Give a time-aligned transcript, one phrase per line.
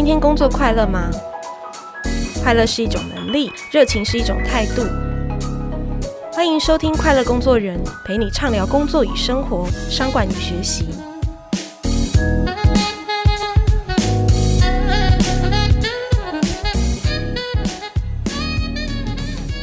[0.00, 1.10] 今天工作快乐吗？
[2.42, 4.82] 快乐是一种能力，热情是一种态度。
[6.32, 10.88] 欢迎收听《快乐工作人》，陪你畅聊工作与生活、商管与学习。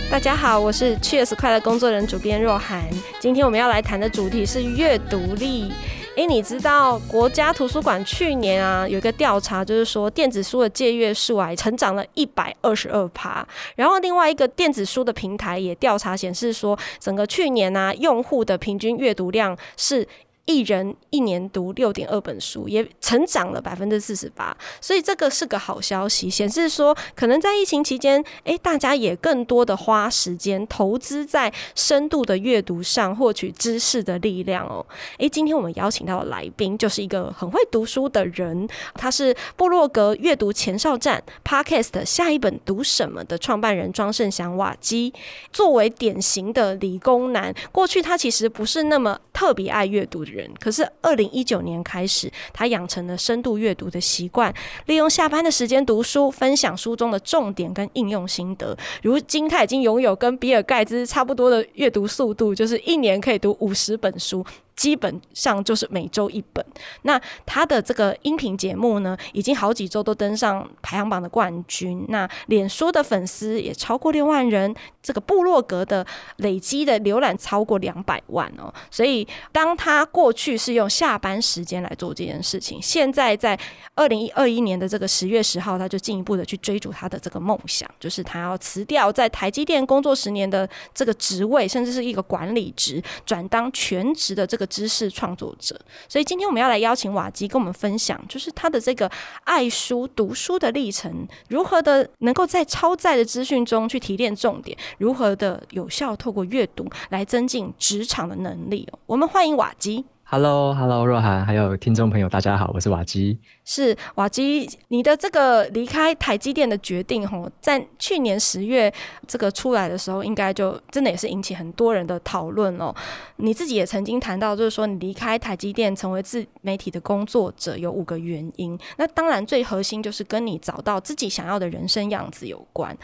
[0.08, 2.84] 大家好，我是 Cheers 快乐工作人主编若涵。
[3.20, 5.74] 今天我们要来谈的主题是阅读力。
[6.18, 13.48] 诶，你知道国家图书馆去年啊有一个调查，就是说电子书的借阅数啊成长了一百二十二趴。
[13.76, 20.08] 然后另外一个电子书的平台也调查显示说，整个去年啊用户的平均阅读量是。
[20.48, 34.86] 一人一年读六点二本书，也成长了百分之四十八，所以这个是个好消息，显示说可能在疫情期间，诶，大家也更多的花时间投资在深度的阅读上，获取知识的力量哦。
[35.18, 45.14] 诶，今天我们邀请到的来宾就是一个很会读书的人，他是布洛格阅读前哨站 Podcast 下一本读什么的创办人庄胜祥瓦基。
[45.52, 50.37] 作为典型的理工男，过去他其实不是那么特别爱阅读的人。
[50.60, 54.54] 可是，二零一九年开始，他养成了深度阅读的习惯，
[54.88, 58.78] 利用下班的时间读书，分享书中的重点跟应用心得。
[59.02, 64.46] 如今，他已经拥有跟比尔盖茨差不多的阅读速度，就是一年可以读五十本书。
[64.78, 66.64] 基本上就是每周一本。
[67.02, 72.06] 那他的这个音频节目呢，已经好几周都登上排行榜的冠军。
[72.10, 76.06] 那脸书的粉丝也超过六万人，这个部落格的
[76.38, 78.72] 累积的浏览超过两百万哦。
[78.92, 83.60] 所以，当他过去是用下班时间来做这件事情，现在在
[83.96, 94.67] 二零二一年的这个十月十号，他就进一步的去追逐他的这个梦想，就是他要辞掉在台积电工作十年的这个职位，甚至是一个管理职，转当全职的这个。
[94.68, 99.10] 知识创作者，所以今天我们要来邀请瓦基跟我们分享，就是他的这个
[99.44, 108.88] 爱书读书的历程，如何的能够在超载的资讯中去提炼重点，如何的有效透过阅读来增进职场的能力。
[109.06, 110.06] 我们欢迎瓦基。
[110.30, 113.40] Hello，Hello，若涵，还有听众朋友，大家好，我是瓦基。
[113.64, 118.94] 是瓦基，你的这个离开台积电的决定，吼，在去年十月
[119.26, 122.94] 这个出来的时候，应该就真的也是引起很多人的讨论哦。
[123.38, 128.78] 你自己也曾经谈到，就是说你离开台积电成为自媒体的工作者，有五个原因。
[128.98, 132.96] 那当然最核心就是跟你找到自己想要的人生样子有关。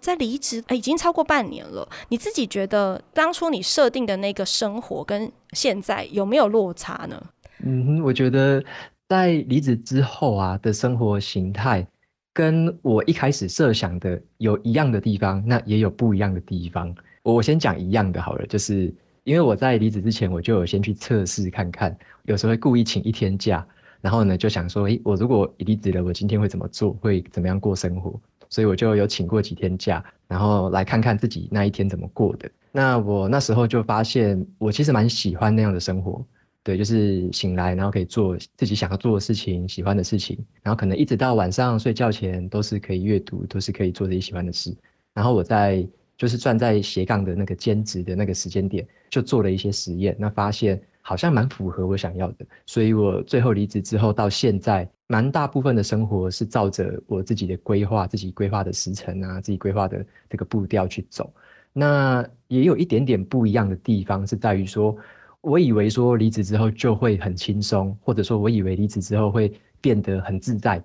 [0.00, 1.88] 在离职，欸，已经超过半年了。
[2.08, 7.22] 你自己觉得当初你设定的那个生活跟现在有没有落差呢？
[7.64, 8.62] 嗯，我觉得
[9.08, 11.86] 在离职之后啊的生活形态，
[12.32, 16.94] 跟我一开始设想的有一样的地方，那也有不一样的地方。
[17.22, 18.92] 我先讲一样的好了，就是
[19.24, 23.64] 因为我在离职之前，我就有先去测试看看，有时候会故意请一天假，
[24.00, 28.20] 然后呢就想说，诶，我如果离职了，我今天会怎么做，会怎么样过生活。
[28.48, 32.50] 所以我就有请过几天假，然后来看看自己那一天怎么过的。
[32.72, 36.24] 那我那时候就发现，我其实蛮喜欢那样的生活，
[36.62, 44.74] 对，就是醒来然后可以做自己想要做的事情、喜欢的事情，然后可能一直到晚上睡觉前都是可以阅读，都是可以做自己喜欢的事。
[45.12, 52.46] 然后我在就是转在斜杠的那个兼职的那个时间点，就做了一些实验，那发现好像蛮符合我想要的。
[52.64, 54.88] 所以我最后离职之后到现在。
[55.08, 61.30] 蛮大部分的生活是照着我自己的规划、自己规划的时程啊，自己规划的这个步调去走。
[61.72, 64.96] 那也有一点点不一样的地方，是在于说，
[65.40, 70.82] 我以为说离职之后就会很轻松，或者说我以为离职之后会变得很自在。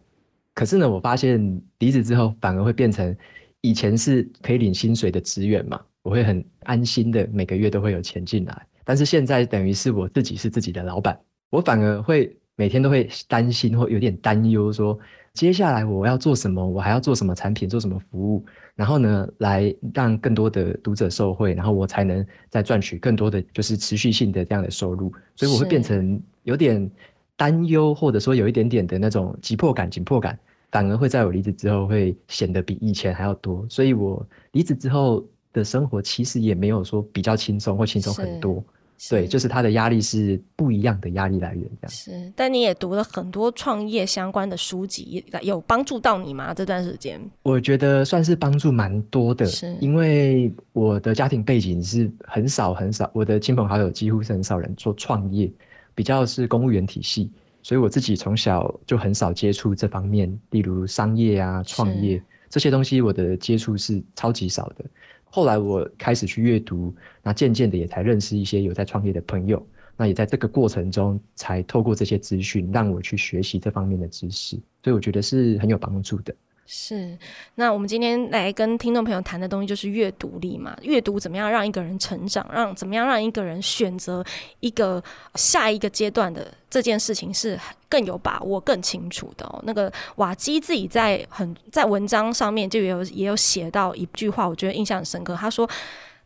[0.53, 3.15] 可是呢，我发现离职之后反而会变成
[3.61, 8.67] 以前是可以领薪水的职员嘛，我会很安心的每个月都会有钱进来。
[8.83, 12.37] 但是现在等于是我自己是自己的老板，我反而会。
[12.57, 14.97] 每天都会担心或有点担忧，说
[15.33, 18.43] 接下来我要做什么，我还要做什么产品，做什么服务，
[18.75, 26.89] 然后呢，来让更多的读者受惠，然后我才能再赚取更多的就是持续性的这样的收入，所以我会变成有点
[27.35, 30.37] 担忧，或者说有一点点的那种急迫感、紧迫感，
[30.71, 38.65] 反而会在我离职之后会显得比以前还要多，所以我离职之后的生活其实也没有说比较轻松或轻松很多。
[39.09, 42.33] 对，就是他的压力是不一样的压力来源，这样是。
[42.35, 46.51] 但你也读了很多创业相关的书籍，有帮助到你吗？
[46.53, 47.21] 这段时间？
[47.43, 55.51] 我觉得算是帮助蛮多的，是因为我的家庭背景是很少很少，我的亲朋好友几乎是很少人做创业，
[55.93, 62.19] 比较是公务员体系，所以我自己从小就很少接触这方面，例如商业啊、创业
[62.49, 64.83] 这些东西，我的接触是超级少的。
[65.29, 69.65] 后来我开始去阅读，那渐渐的也才认识一些有在创业的朋友，
[69.95, 76.33] 那也在这个过程中，才透过这些资讯，让我去学习这方面的知识，所以我觉得是很有帮助的。
[76.69, 77.17] 是，
[77.55, 80.77] 那我们今天来跟听众朋友谈的东西就是阅读力嘛。
[80.81, 84.21] 阅读怎么样让一个人成长，让怎么样让一个人选择
[84.59, 85.01] 一个
[85.35, 89.61] 下一个阶段的这件事情是更有把握、更清楚的哦。
[89.63, 95.33] 那个瓦基自己在很在文章上面就有也有写到一句话，我觉得印象很深刻。
[95.35, 95.67] 他说。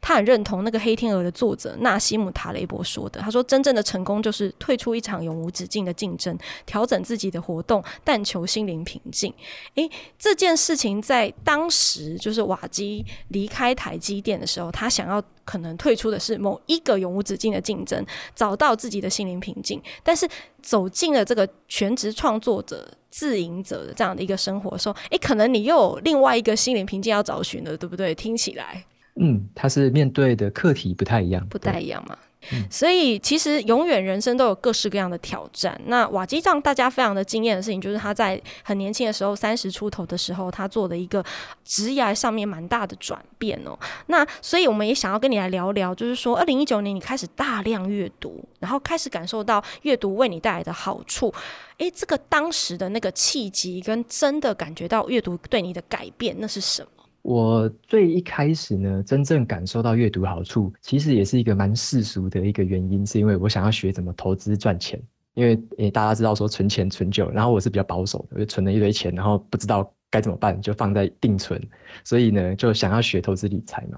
[0.02, 3.22] 他很认同那个《黑天鹅》的作者纳西姆·塔雷伯说的。
[3.22, 9.32] 他说：“真正的成功就是退出一场永无止境的竞争，调整自己的活动，但求心灵平静。”
[9.76, 18.04] 诶，这件事情在当时就是瓦基离开台积电的时候，他想要可能退出的是某一个永无止境的竞争，
[18.36, 19.80] 找到自己的心灵平静。
[20.02, 20.28] 但是
[20.64, 28.16] 走进了这个全职创作者、自营者的这样的一个生活的时候，诶，可能你又有另外一个心灵平静要找寻了，对不对？
[28.16, 28.84] 听起来。
[29.16, 32.18] 嗯，他是面对的课题不太一样，不太一样嘛。
[32.54, 35.80] 嗯、所以其实永远人生都有各式各样的挑战。
[35.86, 41.24] 那瓦基让大家非常的惊艳的事情，就是他在很年轻的时候，三十出头的时候，他做的一个
[41.64, 43.78] 职业上面蛮大的转变哦。
[44.08, 51.32] 那所以我们也想要跟你来聊聊，就是说，二零一九年你开始大量阅读，然后开始感受到阅读为你带来的好处。
[51.78, 57.01] 诶，这个当时的那个契机，跟真的感觉到阅读对你的改变，那是什么？
[57.22, 65.02] 我最一开始呢，真正感受到阅读好处，其实也是一个蛮世俗的一个原因，是因为我想要学怎么投资赚钱。
[65.34, 71.62] 因为，大家知道说存钱存久，然后我是比较保守的，我就存了一堆钱，然后不知道该怎么办，就放在定存。
[72.04, 73.98] 所以呢，就想要学投资理财嘛。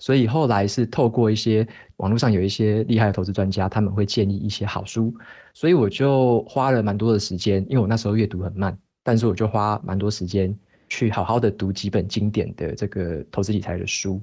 [0.00, 1.64] 所以后来是透过一些
[1.98, 5.14] 网络上有一些厉害的投资专家，他们会建议一些好书，
[5.52, 10.52] 所以我就花了蛮多的时间，因为我那时候阅读很慢，但是我就花蛮多时间。
[10.94, 14.22] 去好好的读几本经典的这个投资理财的书，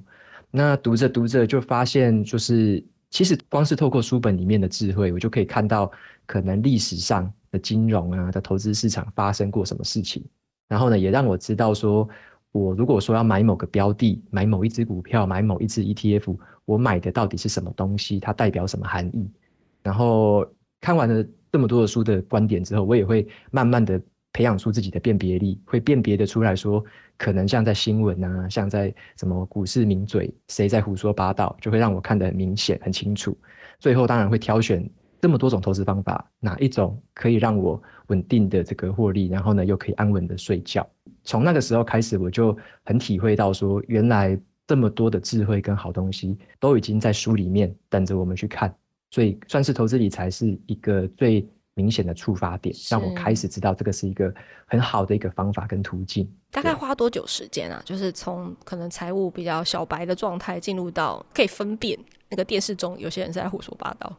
[0.50, 5.92] 那读着读着就发现，就是其实光是透过书本里面的智慧，我就可以看到
[6.24, 10.24] 可能历史上的金融啊的投资市场发生过什么事情，
[10.66, 12.08] 然后呢，也让我知道说，
[12.52, 16.34] 我如果说要买某个标的，买某一只股票，买某一只 ETF，
[16.64, 19.30] 我买的到底是什么东西，它代表什么含义？
[19.82, 20.46] 然后
[20.80, 21.22] 看完了
[21.52, 24.00] 这么多的书的观点之后，我也会慢慢的。
[24.32, 26.82] 培养出自己的辨别力，会辨别的出来说，
[27.18, 33.36] 可能像在新闻啊，像在什么股市名嘴，谁在胡说八道，就会让我看得很明显、很清楚。
[33.78, 34.88] 最后当然会挑选
[35.20, 40.88] 这么多种投资方法，哪一种可以让我稳定的这个获利，然后呢又可以安稳的睡觉。
[41.24, 48.74] 从那个时候开始，我就很体会到说，原来这么多的智慧跟好东西都已经在书里面等着我们去看。
[49.10, 51.46] 所以算是投资理财是一个最。
[51.74, 54.32] 明显的触发点，让我开始知道这个是一个
[54.66, 56.30] 很好的一个方法跟途径。
[56.50, 57.82] 大概花多久时间啊？
[57.84, 61.98] 就是从可能财务比较小白的状态，进入到可以分辨
[62.28, 64.14] 那个电视中有些人在胡说八道。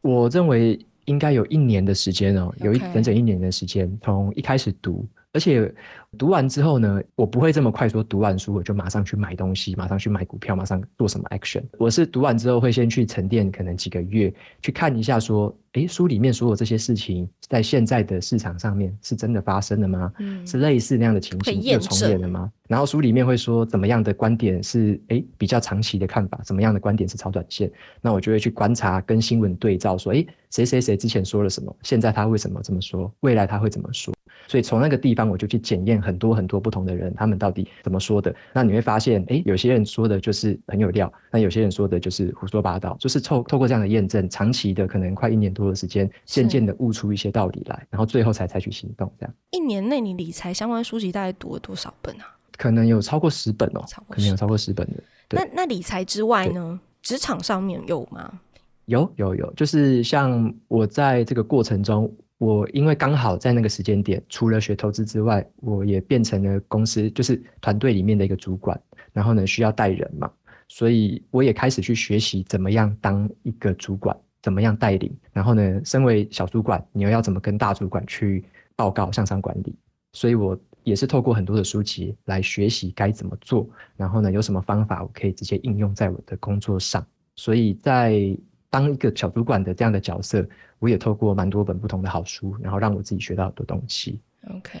[0.00, 5.06] 我认为应该有一年的时间哦，有一整整一年的时间，从一开始读。
[5.32, 5.72] 而且
[6.16, 11.62] 读完之后呢，我不会这么快说读完书我就马上去买东西，马上去买股票，马上做什么 action。
[11.78, 14.32] 我是读完之后会先去沉淀，可能几个月
[14.62, 20.10] 去看一下，说，诶，书里面所有这些事情在现在的市场上面是真的发生了吗？
[20.18, 22.50] 嗯，是类似那样的情形又重演了吗？
[22.66, 27.70] 然后书里面会说怎么样的观点是诶比较长期的看法，怎么样的观点是超短线？
[28.00, 31.74] 那我就会去观察跟新闻对照，说，诶，谁谁谁之前说了什么？
[31.82, 33.12] 现在他为什么这么说？
[33.20, 34.14] 未来他会怎么说？
[34.48, 38.34] 所以从那个地方我就去检验很多很多不同的人，他们到底怎么说的。
[38.54, 42.96] 那你会发现，哎，有些人说的就是很有料，那有些人说的就是胡说八道。
[42.98, 49.12] 就是透透过这样的验证，长期的可能快一年多的时间，渐渐的悟出一些道理来，然后最后才采取行动。
[49.20, 52.24] 这样一年内你理财相关书籍大概读了多少本啊？
[52.56, 55.02] 可能有超过十本哦，超过可能有超过十本的。
[55.30, 56.80] 那那理财之外呢？
[57.02, 58.40] 职场上面有吗？
[58.86, 62.10] 有有有，就是像我在这个过程中。
[62.38, 68.80] 我因为刚好在那个时间点，除了学投资之外，我也变成了公司就是团队里面的一个主管，
[69.12, 70.30] 然后呢需要带人嘛，
[70.68, 78.44] 所以我也开始去学习怎么样当一个主管，怎么样带领，然后呢，身为小主管，你又要怎么跟大主管去
[78.76, 79.74] 报告向上管理，
[80.12, 87.04] 所以我也是透过很多的书籍来学习该怎么做，然后呢，有什么方法我可以直接应用在我的工作上，
[87.34, 88.38] 所以在。
[88.70, 90.46] 当一个小主管的这样的角色，
[90.78, 94.20] 我也透过蛮多本不同的好书，然后让我自己学到很多东西。
[94.54, 94.78] OK，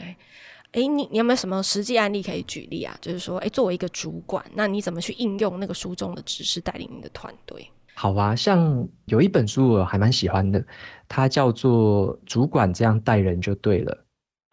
[0.72, 2.96] 哎，你你有没有什么实际案例可以举例啊？
[3.00, 7.68] 就是说，哎，作为一个主管，那你怎么去应用那个书中的知识带领你的团队？
[7.94, 10.64] 好啊，像有一本书我还蛮喜欢的，
[11.08, 14.06] 它叫做《主管这样带人就对了》，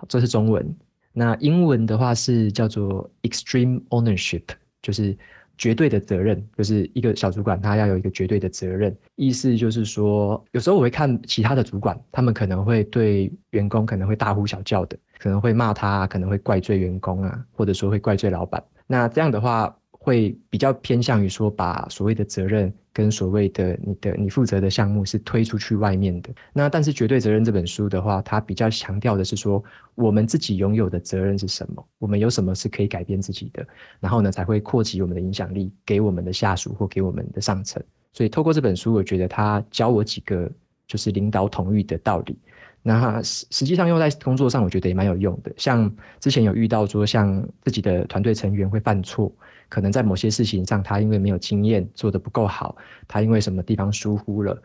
[0.10, 0.76] 这是中文。
[1.14, 4.46] 那英文的话是叫做《Extreme Ownership》，
[4.82, 5.16] 就是
[5.58, 8.96] 绝对的责任，就是一个小主管他要有一个绝对的责任。
[9.16, 18.64] 意思就是说，有时候我会看其他的主管，他们可能会对员工可能会大呼小叫的，可能会骂他，可能会怪罪员工啊，或者说会怪罪老板。
[18.88, 26.30] 那这样的话，会比较偏向于说，把所谓的责任跟所谓的你的你负责的项目是推出去外面的。
[26.54, 29.64] 那但是绝对责任这本书的话，它比较强调的是说，
[29.96, 31.84] 我们自己拥有的责任是什么？
[31.98, 33.66] 我们有什么是可以改变自己的？
[34.00, 37.82] 然后呢，才会扩及我们的影响力给我们的下属或给我们的上层。
[38.14, 40.48] 所以透过这本书，我觉得他教我几个
[40.88, 42.38] 就是领导统御的道理。
[42.88, 45.52] 那实实际上用在工作上，我觉得也蛮有用的。
[45.58, 49.34] 像之前有遇到说，像自己的团队成员会犯错，
[49.70, 52.76] 可能在某些事情上，他因为没有经验，做得不够好，
[53.08, 54.62] 他因为什么地方疏忽了，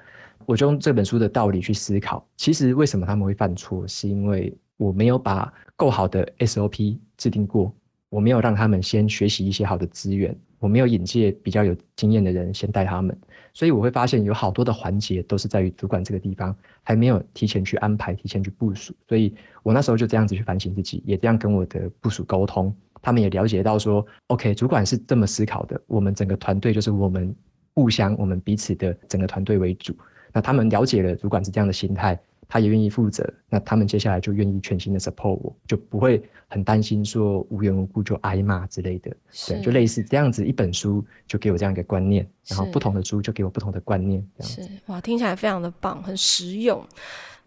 [0.46, 7.74] 我就用这本书的道理去思考，其实为什么他们会犯错，是因为我没有把够好的 SOP 制定过，
[8.08, 10.36] 我没有让他们先学习一些好的资源。
[10.58, 13.18] 我没有引荐比较有经验的人先带他们，
[13.54, 18.94] 所以我会发现有好多的环节都是在于主管这个地方还没有提前去安排、提前去部署。
[19.08, 27.34] 所以我那时候就这样子去反省自己，也这样跟我的部署沟通，他们也了解到说，OK，主管是这么思考的，我们整个团队就是我们
[27.74, 29.94] 互相、我们彼此的整个团队为主。
[30.32, 32.18] 那他们了解了主管是这样的心态。
[32.52, 39.16] 他也愿意负责，那他们接下来就愿意全心的 support 我，就不会很担心说无缘无故就挨骂之类的。
[39.46, 44.20] 对，就类似这样子，一本书就给我这样一个观念，然后不同的书就给我不同的观念。
[44.40, 46.84] 是哇，听起来非常的棒，很实用。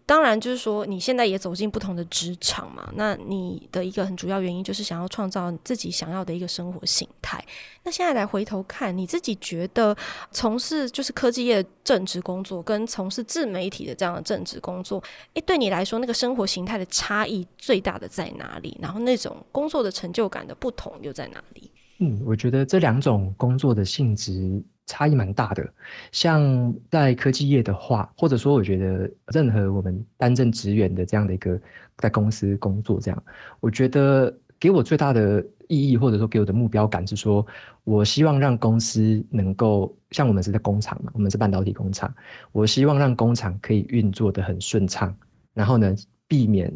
[0.06, 7.42] 当然，就是说你现在也走进不同的职场嘛，那你的一个很主要原因就是想要创造自己想要的一个生活形态。
[7.84, 9.96] 那现在来回头看，你自己觉得
[10.30, 18.76] 从事就是科技业的正职工作，跟从事自媒体的这样的正职工作，诶，对你来说那个生活形态的差异最大的在哪里？
[18.82, 21.70] 然后那种工作的成就感的不同又在哪里？
[22.00, 24.62] 嗯，我觉得这两种工作的性质。
[24.86, 25.66] 差异蛮大的，
[26.12, 31.58] 像在科技业的话，或者说我觉得任何我们担任职员的这样的一个
[31.96, 33.24] 在公司工作，这样，
[33.60, 37.46] 我觉得给我最大的意义，或者说给我的目标感是说，
[37.84, 42.14] 我希望让公司能够像我们是在工厂嘛，我们是半导体工厂，
[42.52, 45.16] 我希望让工厂可以运作得很顺畅，
[45.54, 45.94] 然后呢，
[46.28, 46.72] 避免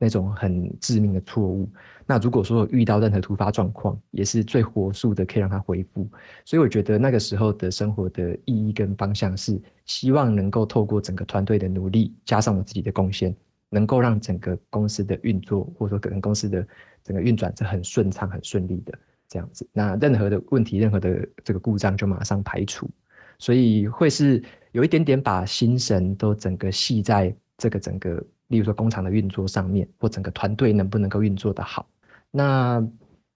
[0.00, 1.68] 那种很致命的错误。
[2.06, 6.08] 那如果说遇到任何突发状况，也是最火速的可以让他恢复。
[6.46, 13.36] 所以我觉得那个时候的生活的意义跟方向是，希望能够透过整个团队的努力，加上我自己的贡献，
[13.68, 16.66] 能够让整个公司的运作，或者说整个公司的
[17.04, 19.68] 整个运转是很顺畅、很顺利的这样子。
[19.70, 22.88] 那任何的问题、任何的这个故障就马上排除。
[23.38, 24.42] 所以会是
[24.72, 31.84] 有一点点把心神都整个系在这个整个，例如说工厂的运作上面，或整个团队能不能够运作得好。
[32.30, 32.86] 那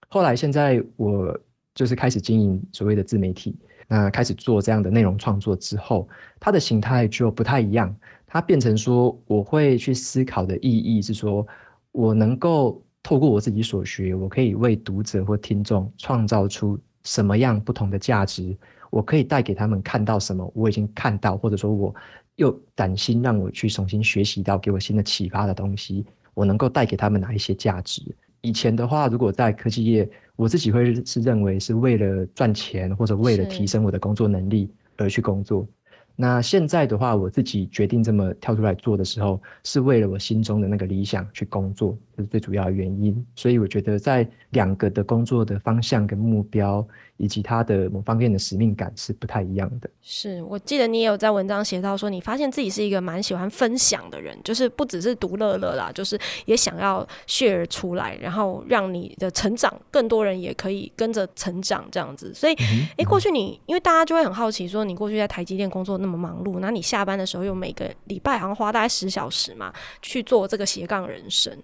[0.07, 1.37] 后来，现在我
[1.73, 3.57] 就是开始经营所谓的自媒体，
[3.87, 6.07] 那开始做这样的内容创作之后，
[6.39, 7.93] 它的形态就不太一样。
[8.27, 11.45] 它变成说，我会去思考的意义是说，
[11.91, 18.57] 我能够透过我自己所学，我可以为读者或听众创造出什么样不同的价值，
[18.89, 21.93] 我可以带给他们看到什么我已经看到，或者说我
[22.35, 28.01] 又担心让我去重新学习到，给我新的启发的东西，我能够带给他们哪一些价值？
[28.41, 35.67] 以前的话，如果在科技业，我自己会是认为是为了赚钱或者为了提升我的工作能力而去工作。
[36.15, 43.25] 那现在的话，我自己决定这么跳出来做的时候，是为了我心中的那个理想去工作，这是最主要的原因。
[43.35, 46.85] 所以我觉得在两个的工作的方向跟目标，
[47.17, 49.89] 以及它的某方面的使命感是不太一样的。
[50.01, 62.33] 是我记得你也有在文章写到说，你发现自己是一个蛮喜欢分享的人，就是不只是独乐乐啦，就是也想要 share 出来，然后让你的成长更多人也可以跟着成长这样子。
[62.33, 71.57] 所以，哎、嗯欸，过去你因为大家就会很好奇说，你过去在台积电工作那么忙碌，那你下班的时候又每个礼拜好像花大概十小时嘛去做这个斜杠人生，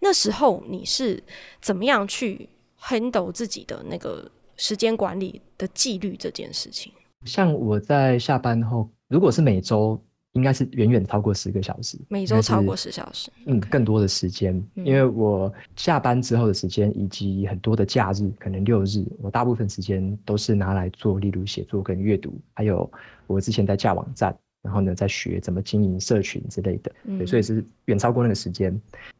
[0.00, 1.22] 那时候你是
[1.60, 2.48] 怎么样去
[2.80, 4.30] handle 自己的那个？
[4.58, 6.90] 时间管理的纪律这件事情，
[7.26, 11.98] 像我在下班后，如果是每周，应该是远远超过十个小时。
[12.08, 22.90] 每周超过十小时，嗯，更多的时间，因为我下班之后的时间，以及很多的假日，可能六日，我大部分时间都是拿来做，例如写作跟阅读，还有
[23.26, 24.36] 我之前在架网站。
[24.62, 28.76] 然后呢，在学怎么经营社群之类的，对，所以是远超过那个时间。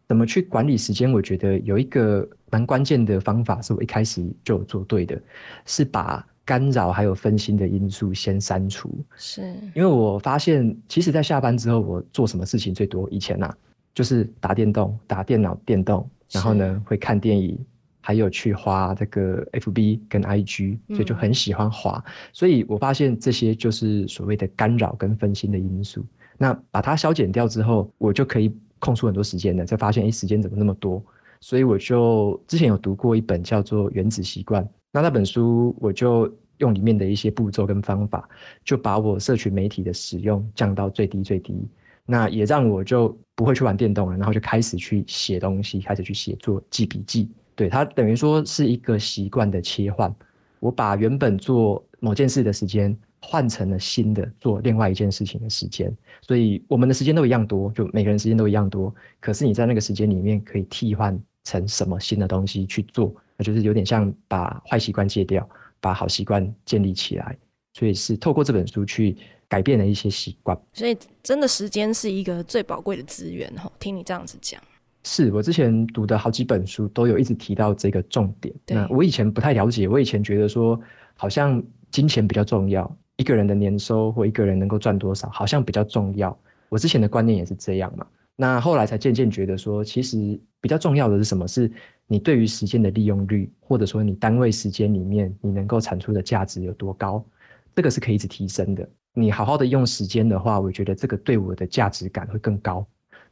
[0.09, 1.13] 怎么去管理时间？
[1.13, 5.17] 我觉得有一个蛮关键的方法，是我一开始就有做对的，
[5.65, 8.91] 是把干扰还有分心的因素先删除。
[9.17, 13.09] 是，因为我发现，其实，在下班之后，我做什么事情最多？
[13.09, 13.57] 以前呐、啊，
[13.95, 17.57] 就是打电动、打电脑、电动，然后呢，会看电影。
[18.07, 22.01] 还有去滑这个 FB 跟 IG，所以就很喜欢滑。
[22.07, 26.07] 嗯、所以我发现这些就是所谓的干扰跟分心的因素。
[26.39, 29.67] 那把它消减掉之后，我就可以空出很多时间了。
[29.67, 31.05] 才发现，哎，时间怎么那么多？
[31.41, 38.29] 所以我就之前有读过一本叫做《原子习惯》，那那本书我就用里面的一些步骤跟方法，
[38.65, 41.69] 就把我社群媒体的使用降到最低最低。
[42.07, 47.29] 那也让我就不会去玩电动了，然后就开始去写东西，开始去写作、记笔记。
[47.57, 50.15] 对，它等于说是一个习惯的切换。
[50.61, 58.95] 我把原本做某件事的时间换成了新的做另外一件事情的时间，所以我们的时间都一样多，就每个人时间都一样多。
[59.21, 65.49] 可是你在那个时间里面可以替换成什么新的东西去做，那就是有点像把坏习惯戒掉，
[65.81, 67.37] 把好习惯建立起来。
[67.75, 69.17] 所以是透过这本书去
[69.49, 70.59] 改变了一些习惯。
[70.73, 73.71] 所以真的时间是一个最宝贵的资源哈。
[73.79, 74.61] 听你这样子讲。
[75.09, 78.53] 是我之前读的好几本书都有一直提到这个重点。
[78.67, 80.79] 那我以前不太了解，我以前觉得说
[81.15, 86.37] 好像金钱比较重要，一个人的年收或一个人能够赚多少好像比较重要。
[86.69, 88.05] 我之前的观念也是这样嘛。
[88.35, 91.47] 那后来才渐渐觉得说，其实比较重要的是什么？
[91.47, 91.71] 是
[92.09, 97.25] 你对于时间的利用率，或者说你单位时间里面你能够产出的价值有多高，
[97.77, 98.87] 这个是可以一直提升的。
[99.15, 102.85] 你好好的用时间的话，我觉得这个对我的价值感会更高。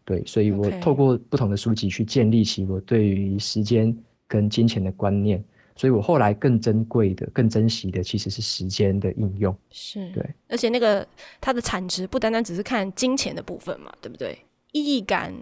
[0.04, 3.96] 对，所以我透过不同的书籍去建立起我对于时间
[4.28, 5.42] 跟金钱的观念，
[5.76, 9.56] 所以我后来更珍贵的、更珍惜的其实是时间的应用。
[9.70, 11.06] 是，对，而且那个
[11.40, 14.38] 它的产值不单单只是看金钱的部分嘛，对不对？
[14.72, 15.32] 意义感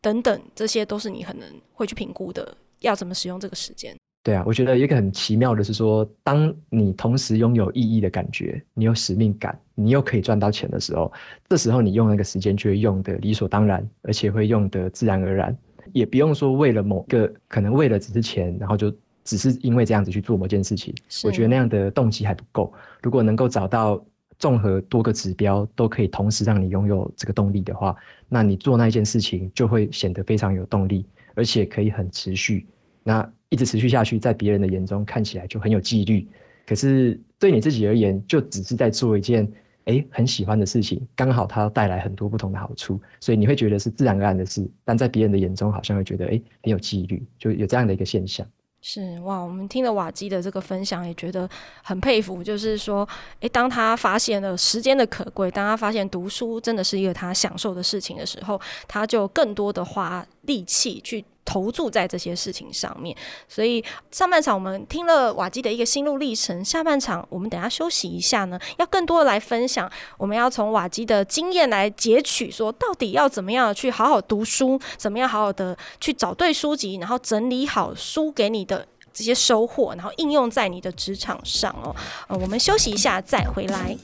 [0.00, 3.96] 等等，这些都是你可能会去评估的，要怎么使用这个时间。
[4.24, 11.12] 对啊，我觉得一个很奇妙的是说，当你同时拥有意义的感觉，你有使命感，你又可以赚到钱的时候，
[11.48, 15.56] 这时候你用那个时间就会用的理所当然，而且会用的自然而然，
[15.92, 20.94] 也不用说为了某个可能为了只是钱，然后就只是因为这样子去做某件事情。
[21.24, 22.72] 我觉得那样的动机还不够。
[23.02, 24.00] 如果能够找到
[24.38, 27.96] 综合多个指标都可以同时让你拥有这个动力的话，
[28.28, 31.04] 那你做那一件事情就会显得非常有动力，
[31.34, 32.68] 而且可以很持续。
[33.02, 36.26] 那一直持续下去，在别人的眼中看起来就很有纪律，
[36.66, 39.46] 可是对你自己而言，就只是在做一件
[39.84, 48.46] 诶很喜欢的事情，刚好它带来很多不同的好处，所以你会觉得是自然而然的事，但在别人的眼中好像会觉得诶很有纪律，就有这样的一个现象。
[48.84, 51.48] 是哇，我们听了瓦基的这个分享，也觉得
[51.84, 52.42] 很佩服。
[52.42, 63.16] 就是说，诶，当他发现了时间的可贵，当他发现读书真的是一个他享受的事情的时候，他就更多的花力气去投注在这些事情上面。
[63.48, 69.90] 所以上半场我们听了瓦基的一个心路历程，下半场我们等下休息一下呢，要更多的来分享。
[70.18, 81.94] 我们要从瓦基的经验来截取，说到底要怎么样去好好读书，怎么样好好的去找对书籍，然后整理好书给你的这些收获，然后应用在你的职场上哦。
[82.28, 83.96] 呃，我们休息一下再回来。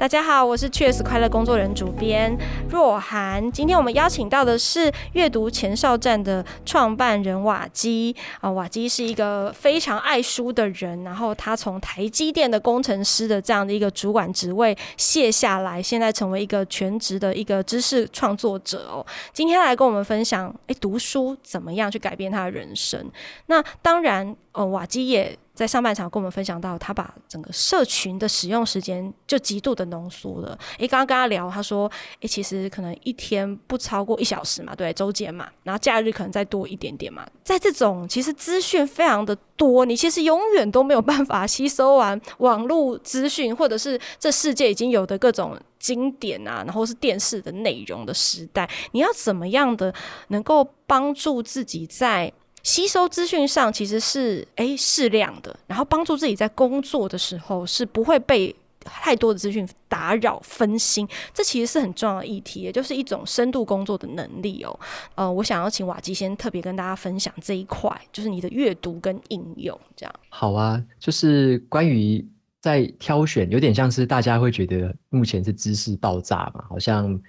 [0.00, 2.34] 大家好，我是 chs 快乐工作人主编
[2.70, 3.52] 若涵。
[3.52, 11.04] 今天我们邀请到的是阅读前哨站的创办人瓦基啊，瓦基是一个非常爱书的人。
[11.04, 19.04] 然后他从台积电的工程师的这样的一个主管职位卸下来，现在成为一个全职的一个知识创作者哦。
[19.34, 23.06] 今天来跟我们分享，诶，读书怎么样去改变他的人生？
[23.48, 25.36] 那当然，哦，瓦基也。
[25.60, 30.58] 在上半场跟我们分享到，他把整个社群的使用时间就极度的浓缩了。
[30.78, 31.86] 诶，刚刚跟他聊，他说，
[32.20, 37.28] 诶，其实可能一天不超过一小时嘛，对，周间嘛，然后假日可能再多一点点嘛。
[37.44, 49.92] 在这种其实资讯非常的多，你其实永远都没有办法吸收完网络资讯，或者是这世界已经有的各种经典啊，然后是电视的内容的时代，你要怎么样的
[50.28, 64.80] 能够帮助自己在吸收资讯上其实是诶适量的，然后帮助自己在工作的时候是不会被太多的资讯打扰分心，这其实是很重要的议题，也就是一种深度工作的能力哦。
[65.14, 70.14] 呃，我想要请瓦基先特别跟大家分享这一块，就是你的阅读跟应用这样。
[70.28, 72.26] 好啊，就是关于
[72.60, 77.20] 在挑选，有点像是大家会觉得目前是知识爆炸嘛，好像。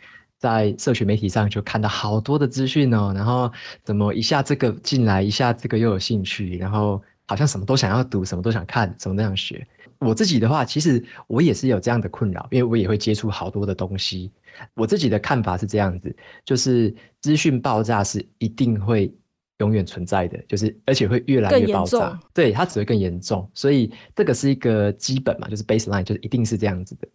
[0.42, 3.52] 在社群媒体上就看到好多的资讯哦，然后
[3.84, 9.66] 怎么一下这个进来，一下这个又有兴趣，然后好像什么都想要读，什么都想看，什么都想学。
[10.00, 14.32] 我自己的话，其实我也是有这样的困扰，因为我也会接触好多的东西。
[14.74, 19.14] 我自己的看法是这样子，就是资讯爆炸是一定会
[19.62, 22.20] 永远存在的，就是而且会越来越爆炸。
[22.34, 23.48] 对，它只会更严重。
[23.54, 27.08] 所以这个是一个基本嘛，就是 baseline，就是一定是这样子的。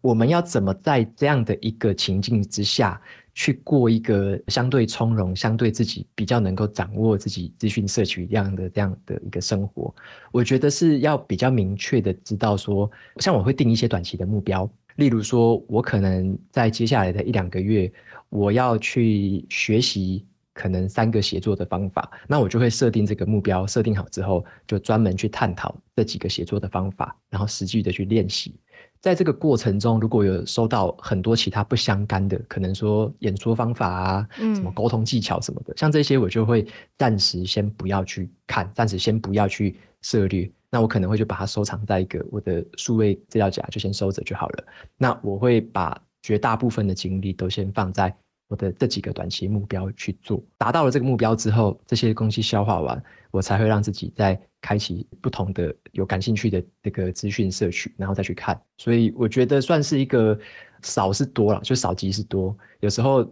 [0.00, 3.00] 我们要怎么在这样的一个情境之下，
[3.34, 9.94] 去过一个相对从容、相对自己比较能够掌握自己资讯摄取量的这样的一个生活？
[10.32, 17.90] 我觉得是要比较明确的知道说，像我会定一些短期的目标，例如说，我可能在接下来的一两个月，
[18.28, 28.54] 我要去学习可能三个写作的方法，那我就会设定这个目标，设定好之后，就专门去探讨这几个写作的方法，然后实际的去练习。
[29.00, 36.64] 在这个过程中，如果有收到很多其他不相干的，可能说演说方法啊，什么沟通技巧什么的，嗯、像这些我就会
[36.96, 40.50] 暂时先不要去看，暂时先不要去涉猎。
[40.70, 44.64] 那我可能会就把它收藏在一个我的数位资料夹，就先收着就好了。
[44.96, 48.14] 那我会把绝大部分的精力都先放在
[48.52, 50.44] 我的这几个短期目标去做。
[50.58, 54.38] 达到了这个目标之后，这些东西消化完，我才会让自己再。
[54.64, 60.38] 开启不同的有感兴趣的这个资讯摄取，然后再去看，所以我觉得算是一个
[60.82, 62.56] 少是多了，就少即是多。
[62.78, 63.28] 有时候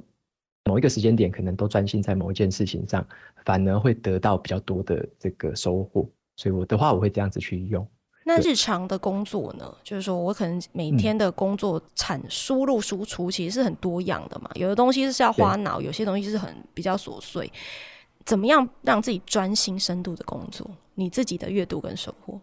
[0.65, 3.07] 某一个时间点可能都专心在某一件事情上，
[3.45, 6.11] 反而会得到比较多的这个收获。
[6.35, 7.87] 所以我的话，我会这样子去用。
[8.25, 9.75] 那日常的工作呢？
[9.83, 17.51] 就是说我可能每天的工作产输入输出其实是很多样的嘛，有的东西是要花脑，有些东西是很比较琐碎。
[18.27, 20.71] 怎么样让自己专心深度的工作？
[20.95, 22.39] 你自己的阅读跟收获？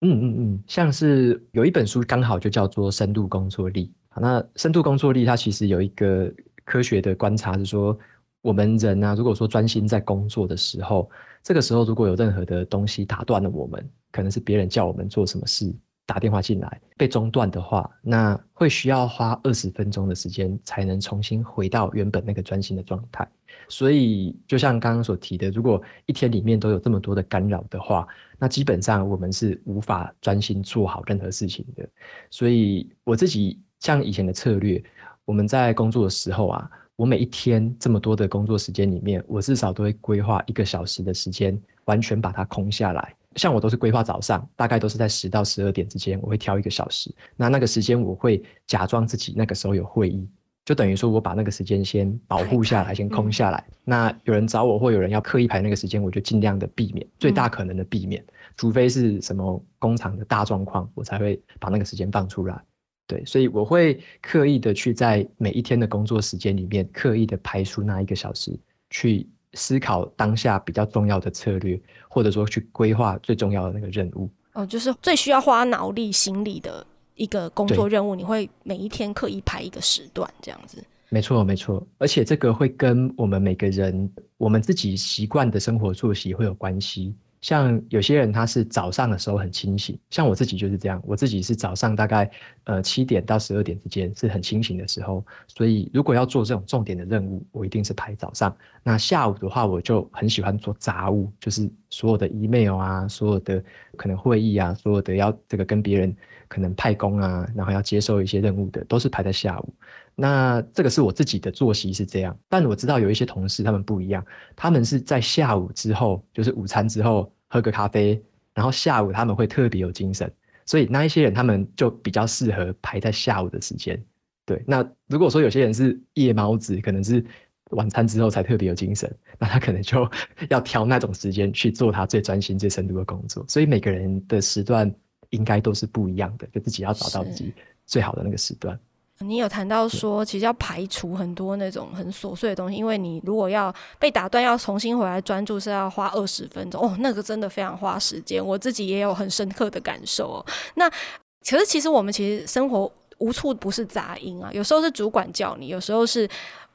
[0.00, 3.86] 嗯嗯嗯，像是有一本书刚好就叫做《深度工作力》。
[4.20, 6.30] 那深度工作力它其实有一个
[6.64, 7.96] 科学的观察是说，
[8.42, 11.08] 我们人啊，如果说专心在工作的时候，
[11.42, 15.74] 这个时候如果有任何的东西打断了我们，可能是别人叫我们做什么事。
[16.04, 23.26] 打电话进来被中断的话，那会需要花二十分钟的时间才能重新回到原本那个专心的状态。
[23.68, 31.88] 所以，就像刚刚所提的，如果一天里面都有这么多的干扰的话，那基本上我们是无法专心做好任何事情的。
[32.30, 34.82] 所以，我自己像以前的策略，
[35.24, 36.70] 我们在工作的时候啊，
[37.02, 43.12] 我每一天这么多的工作时间里面，我至少都会规划一个小时的时间，完全把它空下来。
[43.34, 47.12] 像我都是规划早上，大概都是在十到十二点之间，我会挑一个小时。
[47.34, 50.24] 那那个时间我会假装自己那个时候有会议，
[50.64, 53.64] 就等于说我把那个时间先保护下来，先空下来。
[53.70, 62.62] 嗯、那有人找我或有人要刻意排那个时间，我就尽量的避免，最大可能的避免，嗯、除非是什么工厂的大状况，我才会把那个时间放出来。
[63.06, 68.58] 对，所以我会刻意的去在每一天的工作时间里面，刻意的排出那一个小时
[68.90, 69.26] 去。
[69.54, 74.26] 思考当下比较重要的策略，或者说去规划最重要的那个任务。
[74.54, 76.86] 哦，就是最需要花脑力、心力的
[77.16, 80.82] 一个工作任务，你会每一天刻意排一个时段这样子。
[81.10, 87.14] 没错，没错，而且这个会跟我们每个人我们自己习惯的生活作息会有关系。
[87.42, 92.30] 像有些人他是早上的时候很清醒，像我自己就是这样，我自己是早上大概
[92.64, 98.56] 呃七点到十二点之间是很清醒的时候，所以如果要做这种重点的任务，我一定是排早上。
[98.82, 103.62] 那下午的话，我就很喜欢做杂务，就是所有的 email 啊，所有的
[103.96, 109.74] 可能会议啊，所有的要这个跟别人可能派工啊，然后要接受一些任务的，都是排在下午。
[110.14, 118.22] 那这个是我自己的作息是这样，但我知道有一些同事他们不一样，他们是在下午之后，就是午餐之后喝个咖啡，
[118.54, 120.30] 然后下午他们会特别有精神，
[120.66, 124.00] 所以那一些人他们就比较适合排在下午的时间。
[124.44, 127.24] 对，那如果说有些人是夜猫子，可能是
[127.70, 130.06] 晚餐之后才特别有精神，那他可能就
[130.50, 133.44] 要挑那种时间去做他最专心、最深度的工作。
[133.48, 134.92] 所以每个人的时段
[135.30, 137.54] 应该都是不一样的，就自己要找到自己
[137.86, 138.78] 最好的那个时段。
[139.22, 148.44] 你有谈到说，其实要排除很多那种很琐碎的东西，因为你如果要被打断，要重新回来专注，是要花二十分钟哦，那个真的非常花时间。
[148.44, 150.46] 我自己也有很深刻的感受哦。
[150.74, 156.28] 那可是其实我们其实生活无处不是杂音啊，有时候是主管叫你，有时候是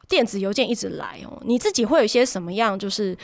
[0.07, 1.41] 电子邮件一直来哦。
[1.45, 3.17] 你自己会有一些什么样就是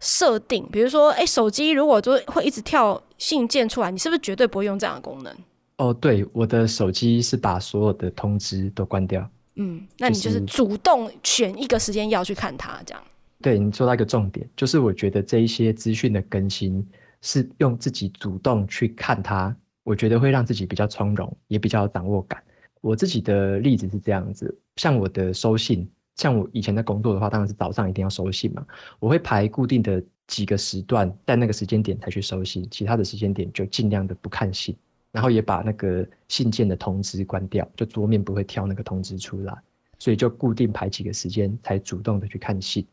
[0.00, 0.68] 设定？
[0.70, 5.34] 比如说，哎，手机如果就会一直跳信件出来，你是不是绝对不会用这样的功能？
[5.82, 9.28] 哦，对，我的手机是把所有的通知都关掉。
[9.56, 13.02] 嗯，那你就是主动选一个时间要去看它，这样。
[13.40, 16.86] 对，你说到一个重点，就是我觉得这一些资讯的更新
[17.20, 22.40] 是用自己主动去看它，我觉得会让自己比较从容，也比较有掌握感。
[22.80, 28.64] 我自己的例子是这样子，像我的收信，像我以前在工作的话，当然是早上一定要收信嘛，
[29.00, 34.76] 我会排固定的几个时段，在那个时间点才去收信，其他的时间点就尽量的不看信。
[35.12, 39.54] 然后也把那个信件的通知关掉，就桌面不会跳那个通知出来，
[39.98, 42.84] 所以就固定排几个时间才主动的去看信。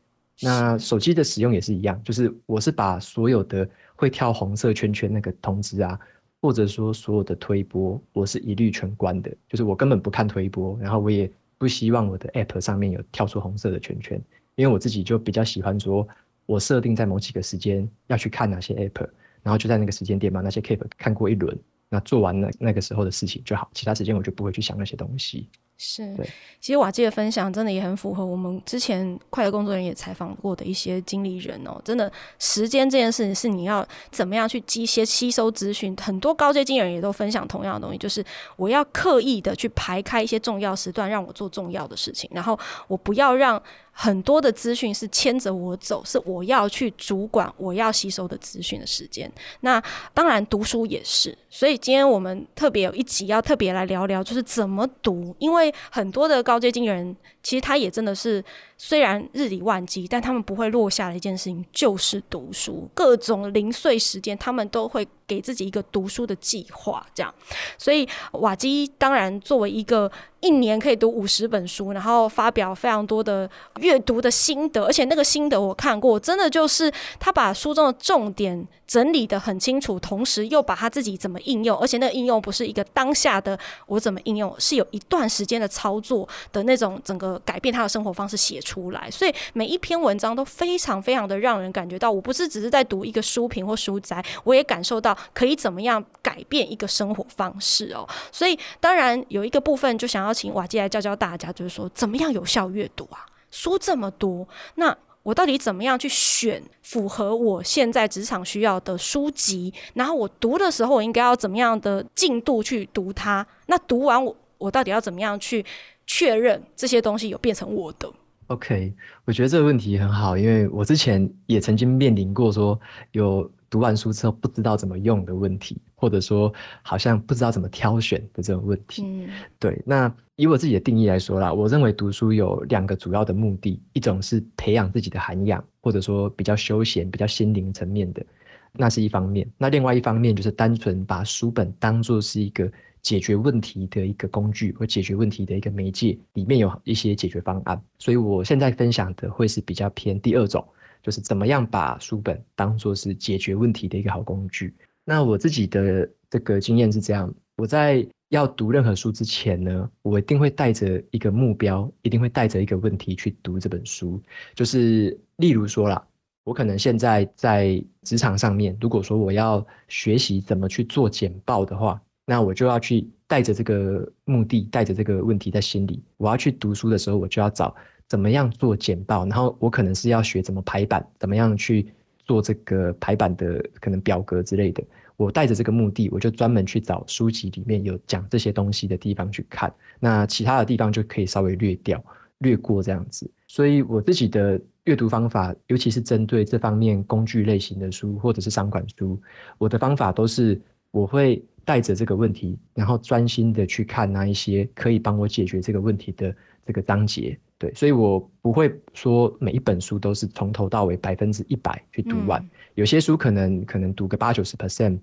[0.41, 5.99] 那手机的使用也是一样，就是我是把所有的会跳红色圈圈那个通知啊，
[6.41, 14.21] 或者说所有的推播，我是一律全关的，就是我根本不看推播，然后我也不希望我的 App 上面有跳出红色的圈圈，
[14.55, 16.07] 因为我自己就比较喜欢说，
[16.45, 19.09] 我设定在某几个时间要去看哪些 App，
[19.43, 25.49] 然后就在那个时间点把那些 App 看过一轮，那做完那那个时候的事情就好，其他时间我就不会去想那些东西。
[25.81, 26.13] 是，
[26.59, 31.81] 其实瓦基的分享真的也很符合我们之前快乐工作人也采访过的一些经理人哦。
[31.85, 35.95] 真的，时间这件事情是你要怎么样去机械吸收资讯。
[35.95, 38.23] 很多高阶经理人也都分享同样的东西，就是
[38.57, 43.61] 我要刻意的去排开一些重要时段，让我做重要的事情，然后我不要让。
[43.91, 49.29] 很多的资讯是牵着我走，是我要去主管我要吸收的资讯的时间。
[49.61, 49.81] 那
[50.13, 55.35] 当然读书也是，所以今天我们特别有一集要特别来聊聊，就是怎么读。
[55.39, 57.15] 因为很多的高阶经理人，
[57.49, 58.43] 其实他也真的是。
[58.81, 62.87] 虽然日理万机，但他们不会落下的一件事情就是读书。
[62.93, 67.05] 各种零碎时间，他们都会给自己一个读书的计划。
[67.13, 67.35] 这样，
[67.77, 70.09] 所以瓦基当然作为一个
[70.39, 73.49] 一年可以读五十本书，然后发表非常多的
[73.81, 88.89] 阅读的心得，而且那个心得我看过，真的就是他把书中的重点整理得很清楚，同时又把他自己怎么应用，而且那个应用不是一个当下的我怎么应用，是有一段时间的操作的那种整个改变他的生活方式写出。
[88.91, 98.07] 来，所以每一篇文章都非常非常的让人感觉到，我不是只是在读一个书评或书摘，我也感受到可以怎么样改变一个生活方式哦。
[98.31, 103.25] 所以当然有一个部分就想要请瓦基来教教大家，就是说怎么样有效阅读啊？
[103.51, 109.73] 书这么多，那我到底怎么样去选符合我现在职场需要的书籍？
[109.93, 113.45] 然后我读的时候，我应该要怎么样的进度去读它？
[113.67, 115.65] 那读完我我到底要怎么样去
[116.11, 118.11] 确认这些东西有变成我的
[118.47, 118.91] ？OK，
[119.25, 122.77] 我觉得这个问题很好，因为我之前也曾经面临过说
[123.11, 129.03] 有读完书之后不知道怎么用的问题，或者说好像不知道怎么挑选的这种问题。
[129.05, 129.79] 嗯，对。
[129.85, 138.25] 那以我自己的定义来说啦，我认为读书有两个主要的目的，一种是培养自己的涵养，或者说比较休闲、比较心灵层面的，
[138.73, 139.47] 那是一方面。
[139.59, 142.67] 那另外一方面就是单纯把书本当作是一个。
[143.01, 150.67] 解决问题的一个工具或解决问题的一个媒介，里面有一些解决方案，所以我现在分享的会是比较偏第二种，
[151.01, 154.73] 就是怎么样把书本当做是解决问题的一个好工具。
[155.05, 164.21] 那我自己的这个经验是这样，我在要读任何书之前呢，我一定会带着一个目标，一定会带着一个问题去读这本书。
[164.53, 166.05] 就是例如说啦，
[166.43, 171.99] 我可能现在在职场上面，如果说我要学习怎么去做简报的话。
[172.29, 175.99] 那我就要去带着这个目的，带着这个问题在心里。
[176.15, 177.75] 我要去读书的时候，我就要找
[178.07, 181.91] 怎么样做简报，然后我可能是要学怎么排版，怎么样去
[182.27, 184.83] 做这个排版的可能表格之类的。
[185.17, 189.73] 我带着这个目的，我就专门去找书籍里面有讲这些东西的地方去看。
[189.99, 191.99] 那其他的地方就可以稍微略掉、
[192.37, 193.27] 略过这样子。
[193.47, 199.19] 所以我自己的阅读方法，尤其是针对这方面工具类型的书或者是商管书，
[199.57, 200.61] 我的方法都是
[200.91, 201.43] 我会。
[201.65, 214.97] 带着这个问题，然后专心的去看那一些可以帮我解决这个问题的这个章节，对，所以我不会说每一本书都是从头到尾百分之一百去读完，嗯、有些书可能可能读个八九十 percent，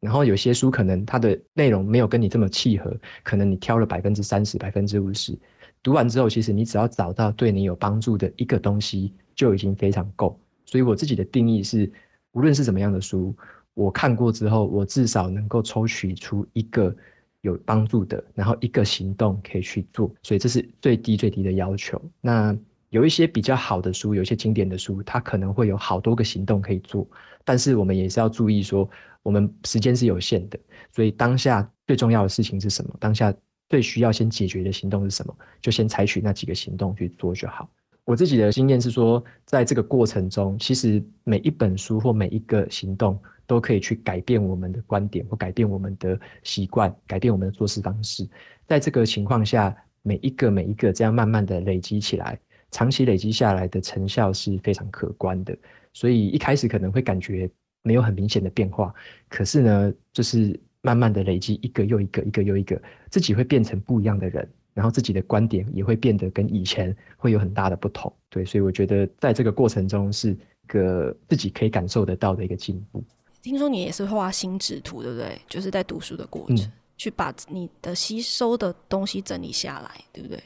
[0.00, 5.38] 然后有些书可能它的内容没有跟你这么契合，可能你挑了百分之三十、百分之五十，
[5.82, 10.38] 读完之后，其实你只要找到对你有帮助的一个东西就已经非常够。
[10.66, 11.90] 所以我自己的定义是，
[12.32, 13.34] 无论是什么样的书。
[13.74, 16.94] 我看过之后，我至少能够抽取出一个
[17.40, 22.00] 有帮助的，然后一个行动可以去做，所以这是最低最低的要求。
[22.20, 22.56] 那
[22.90, 27.04] 有一些比较好的书，有一些经典的书，它可能会有好多个行动可以做，
[27.44, 28.88] 但是我们也是要注意说，
[29.22, 30.58] 我们时间是有限的，
[30.92, 32.94] 所以当下最重要的事情是什么？
[33.00, 33.34] 当下
[33.68, 35.36] 最需要先解决的行动是什么？
[35.60, 37.68] 就先采取那几个行动去做就好。
[38.04, 43.20] 我自己的经验是说，在这个过程中，其实每一本书或每一个行动。
[43.46, 48.28] 都可以去改变我们的观点，或改变我们的习惯，改变我们的做事方式。
[48.66, 52.38] 在这个情况下，每一个每一个这样慢慢的累积起来，
[52.70, 55.56] 长期累积下来的成效是非常可观的。
[55.92, 57.48] 所以一开始可能会感觉
[57.82, 58.92] 没有很明显的变化，
[59.28, 62.80] 可是呢，就是慢慢的累积一个又一个，一个又一个，
[63.10, 68.12] 自己会变成不一样的人，然后自己的观点也会变得跟以前会有很大的不同。
[68.28, 73.04] 对，所以我觉得在这个过程中是个自己可以感受得到的一个进步。
[73.44, 75.38] 听说你也是画心智图，对不对？
[75.48, 80.42] 就是在读书的过程，嗯、去把你的吸收的东西整理下来，对不对？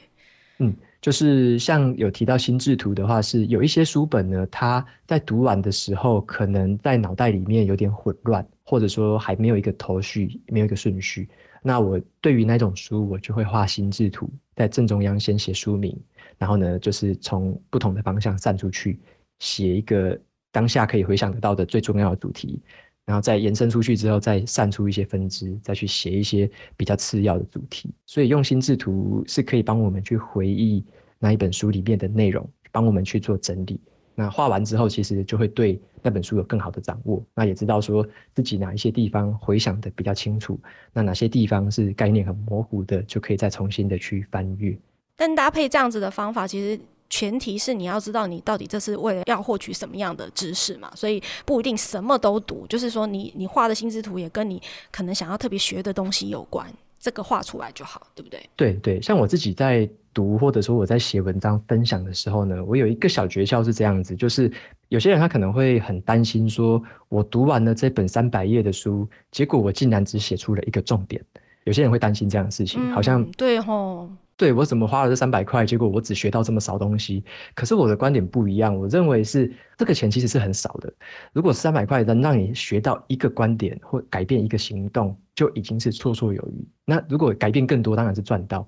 [0.57, 11.29] 嗯，就是像有提到心智图的话，是有一些书本呢，它在读完的时候，可能在脑袋里面有点混乱，或者说还没有一个头绪，没有一个顺序。
[11.63, 15.97] 那我对于那种书，我就会画心智图，在正中央先写书名，
[16.37, 18.99] 然后呢，就是从不同的方向散出去，
[19.39, 20.19] 写一个
[20.51, 22.61] 当下可以回想得到的最重要的主题。
[23.09, 27.89] 然后再延伸出去之后，再散出一些分支，再去写一些比较次要的主题。
[28.05, 30.85] 所以用心制图是可以帮我们去回忆
[31.17, 33.81] 那一本书里面的内容，帮我们去做整理。
[34.13, 37.25] 那画完之后，其实就会对那本书有更好的掌握。
[37.33, 40.59] 那也知道说自己哪一些地方回想的比较清楚，
[40.93, 44.77] 那哪些地方是概念很模糊的，就可以再重新的去翻阅。
[45.15, 46.79] 但搭配这样子的方法，其实。
[47.09, 52.67] 前提是你要知道你到底这是为了要获取什么样的知识嘛，所以不一定什么都读。
[52.67, 58.49] 就是说你，你你画的心智图也跟你可能想要特别学的东西有关，这个画出来就好，对不对？
[58.55, 64.51] 对对，像我自己在读或者说我在写文章分享的时候呢，我有一个小诀窍是这样子，就是
[64.89, 71.23] 有些人他可能会很担心说，我读完了这本三百页的书，结果我竟然只写出了一个重点。
[71.63, 74.09] 有些人会担心这样的事情，嗯、好像对吼。
[74.39, 77.25] 对，我怎么花了这三百块，结果我只学到这么少东西？
[77.53, 80.89] 可是我的观点不一样，我认为是这个钱其实是很少的。
[81.33, 86.65] 如果三百块能让你学到一个观点或改变一个行动，就已经是绰绰有余。
[86.85, 88.65] 那如果改变更多，当然是赚到。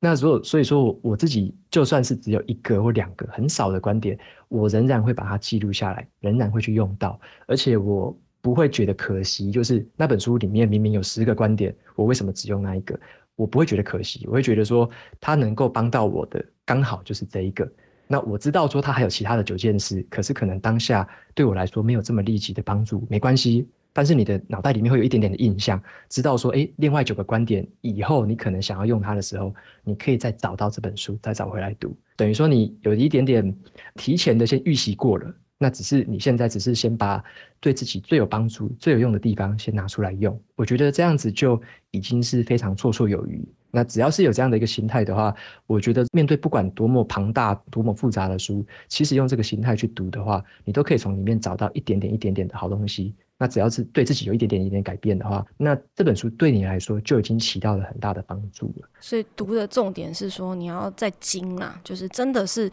[0.00, 9.50] 那如果所以说我我自己就算是只有一个或两个很少的观点，我仍然会把它记录下来，仍然会去用到，而且我不会觉得可惜。
[9.50, 12.98] 就是那本书里面明明有十个观点，我为什么只用那一个？
[13.40, 17.66] 我不会觉得可惜，我会觉得说他能够帮到我的刚好就是这一个。
[18.06, 23.66] 那我知道说他还有其他的九件事，可是可能当下对我来说没有这么立即的帮助，没关系。
[23.94, 31.96] 但是你的脑袋里面会有一点点的印象，知道说，诶，另外九个观点以后你可能想要用它的时候，你可以再找到这本书，再找回来读。
[32.16, 33.56] 等于说你有一点点
[33.94, 35.34] 提前的先预习过了。
[35.62, 37.22] 那只是你现在只是先把
[37.60, 43.46] 对自己最有帮助、最有用的地方先拿出来用，我觉得这样子就已经是非常绰绰有余。
[43.70, 45.34] 那只要是有这样的一个心态的话，
[45.66, 53.14] 我觉得面对不管多么庞大、多么复杂的书，其实用这个心态去读的话，你都可以从里面找到一点点、一点点的好东西。
[53.36, 58.88] 那只要是对自己有一点点、一点改变的话，那这本书对你来说就已经起到了很大的帮助了。
[58.98, 62.70] 所以读的重点是说，你要再精啊，就是真的是。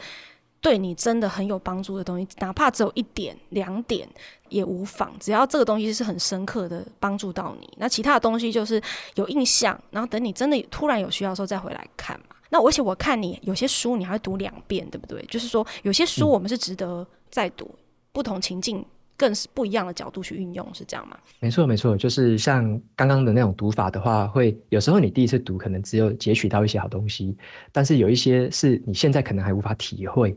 [0.60, 4.08] 对你真的很有帮助的东西，哪怕只有一点、两点
[4.48, 7.68] 也无妨，只要这个东西是很深刻的帮助到你。
[7.76, 8.82] 那其他的东西就是
[9.14, 12.36] 有印象，然后等你真的突然有需要的时候再回来看嘛。
[12.50, 15.24] 那而且我看你有些书你还会读两遍，对不对？
[15.26, 17.78] 就是说有些书我们是值得再读，嗯、
[18.12, 18.84] 不同情境
[19.16, 21.16] 更是不一样的角度去运用，是这样吗？
[21.38, 22.64] 没错，没错，就是像
[22.96, 27.36] 刚刚的那种读法的话，会有时候你第一次读可能只有截取到一些好东西，
[27.70, 30.36] 但是有一些是你现在可能还无法体会。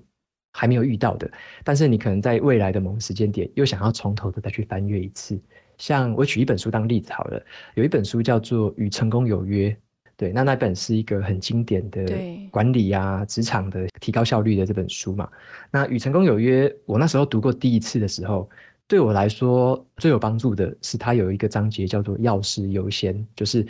[0.52, 1.32] 还没有遇到的，
[1.64, 5.40] 但是你可能在未来的某个时间点又想要从头的再去翻阅一次。
[5.78, 7.44] 像我举一本书当例子好了，
[7.76, 9.70] 有一本书叫做《与成功有约》，
[10.16, 12.06] 对，那那本是一个很经典的
[12.52, 15.28] 管理啊、职场的提高效率的这本书嘛。
[15.72, 18.48] 那《与成功有约》，我那时候读过第一次的时候，
[18.88, 23.66] 对我来说最有帮助的是它有一个章节叫做“要事优先”，就是。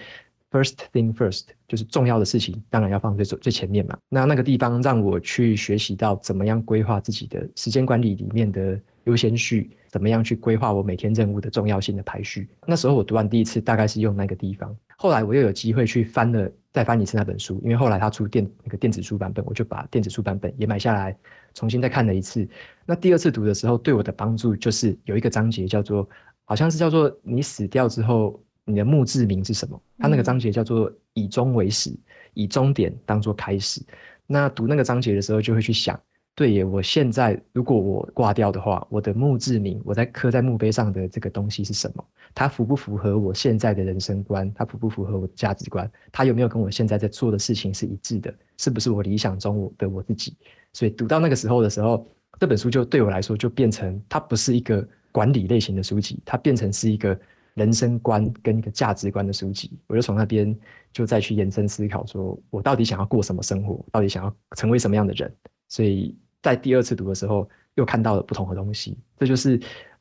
[0.51, 3.97] First thing first，就是重要的事情，当然要放最最前面嘛。
[4.09, 12.49] 那那个地方让我去学习到怎么样规划自己的时间管理里面的优先序，怎么样去规划我每天任务的重要性的排序。
[12.67, 14.75] 那时候我读完第一次，大概是用那个地方。
[14.97, 21.17] 后来我又有机会去翻了，再翻一次那本书，因为后来他出电那个电子书版本，我就把电子书版本也买下来，
[21.53, 22.45] 重新再看了一次。
[22.85, 26.05] 那第二次读的时候，对我的帮助就是有一个章节叫做，
[26.43, 28.37] 好像是叫做你死掉之后。
[28.65, 29.81] 你的墓志铭是什么？
[29.97, 31.91] 他那个章节叫做“以终为始”，
[32.33, 33.81] 以终点当做开始。
[34.27, 35.99] 那读那个章节的时候，就会去想：
[36.35, 42.05] 对耶，我现在如果我挂掉的话，我的墓志铭，我在刻在墓碑上的这个东西是什么？
[42.33, 44.49] 它符不符合我现在的人生观？
[44.53, 45.91] 它符不符合我的价值观？
[46.11, 48.33] 它有没有跟我现在在做的事情是一致的？
[48.57, 50.37] 是不是我理想中我的我自己？
[50.71, 52.07] 所以读到那个时候的时候，
[52.39, 57.19] 这本书就对我来说就变成，它不是一个管理类型的书籍，它变成是一个。
[57.55, 60.57] 人生观跟一个价值观的书籍，我就从那边
[60.93, 65.29] 就再去延伸思考，说我到底想要过什么生活，到底想要成为什么样的人。
[65.67, 68.97] 所以在第二次读的时候，又看到了不同的东西。
[69.17, 69.59] 这就是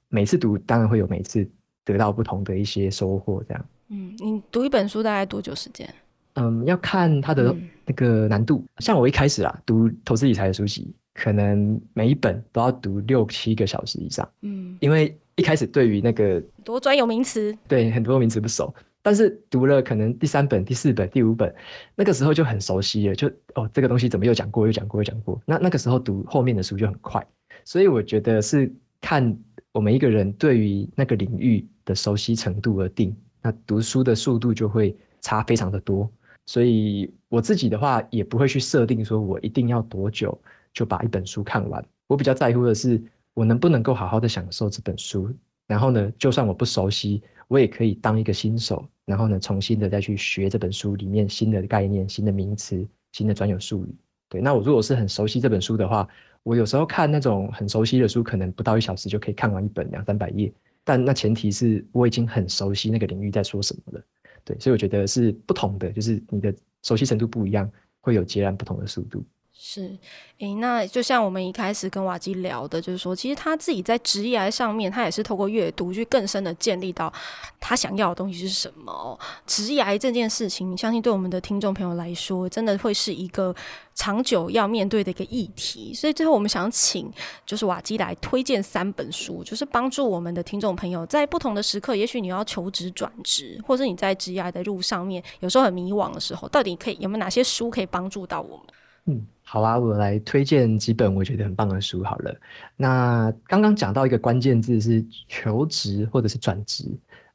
[0.08, 1.44] 每次读，当然会有每次
[1.84, 3.42] 得到不同的一些收获。
[3.48, 5.92] 这样，嗯，你读一本书大概多久时间？
[6.34, 8.58] 嗯，要看它的那个难度。
[8.58, 14.28] 嗯、像我一开始啊，读投资理财的书籍，可能每一本都要读六七个小时以上。
[14.42, 15.16] 嗯，因为。
[15.40, 21.52] 一开始对于那个多专有名词，对很多名词不熟，但是读了可能第三本、第四本、第五本，
[21.96, 25.40] 那个时候就很熟悉了，就哦，这个东西怎么又讲过、又讲过、又讲过？
[25.46, 27.26] 那那个时候读后面的书就很快。
[27.64, 28.70] 所以我觉得是
[29.00, 29.34] 看
[29.72, 36.06] 我们一个人对于那个领域的熟悉程度而定，那读书的速度就会差非常的多。
[36.44, 40.38] 所以我自己的话也不会去设定说我一定要多久
[40.74, 41.82] 就把一本书看完。
[42.08, 43.00] 我比较在乎的是
[43.34, 45.32] 我能不能够好好的享受这本书。
[45.66, 53.94] 然后呢，就算我不熟悉，我也可以当一个新手，然后呢，重新的再去学这本书里面新的概念、新的名词、新的专有术语。
[54.28, 56.08] 对，那我如果是很熟悉这本书的话，
[56.42, 60.52] 我有时候看那种很熟悉的书，可能不到一小时就可以看完一本两三百页。
[60.82, 64.04] 但那前提是我已经很熟悉那个领域在说什么了。
[64.44, 66.52] 对，所以我觉得是不同的，就是你的
[66.82, 67.70] 熟悉程度不一样，
[68.00, 69.22] 会有截然不同的速度。
[69.62, 69.94] 是，
[70.38, 77.12] 诶、那就像我们一开始跟瓦基聊的，就是说，其实他自己在职业上面，他也是透过阅读去更深的建立到
[77.60, 79.20] 他想要的东西是什么。
[79.46, 83.54] 职业癌这件事情，相信对我们的听众朋友来说，真的会是一个
[83.94, 85.92] 长久要面对的一个议题。
[85.92, 87.12] 所以最后，我们想请
[87.44, 98.66] 就是瓦基来推荐三本书，就是帮助我们的听众朋友在不同的时刻，也许你要求职转职，或者你在职业癌的路上面有时候很迷惘的时候，到底可以有没有哪些书可以帮助到我们？
[99.04, 99.26] 嗯。
[99.52, 102.32] 好啊，我来推荐几本我觉得很棒的书好了。
[102.76, 106.84] 那刚刚讲到一个关键字是求职或者是转职，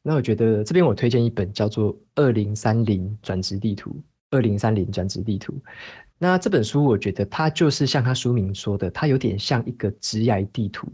[0.01, 3.89] 那我觉得这边我推荐一本叫做《二零三零转职地图》。
[4.31, 5.53] 二零三零转职地图，
[6.17, 10.87] 那这本书我觉得它就是像它书名说的，它有点像一个职涯地图，